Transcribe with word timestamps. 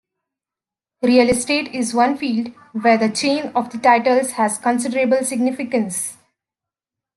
Real 1.03 1.29
estate 1.29 1.67
is 1.75 1.93
one 1.93 2.17
field 2.17 2.55
where 2.71 2.97
the 2.97 3.07
chain 3.07 3.51
of 3.53 3.69
title 3.83 4.25
has 4.29 4.57
considerable 4.57 5.23
significance. 5.23 6.17